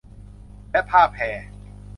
[0.71, 1.23] และผ้าแพร